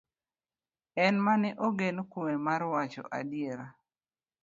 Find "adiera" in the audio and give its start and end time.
3.19-3.67